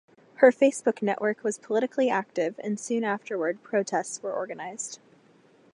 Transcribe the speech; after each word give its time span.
Her 0.37 0.51
Facebook 0.51 1.03
network 1.03 1.43
was 1.43 1.59
politically 1.59 2.09
active 2.09 2.59
and 2.63 2.79
soon 2.79 3.03
afterward 3.03 3.61
protests 3.61 4.23
were 4.23 4.33
organized. 4.33 4.97